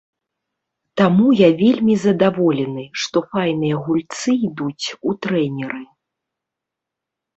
[1.01, 5.83] Таму я вельмі задаволены, што файныя гульцы ідуць у трэнеры.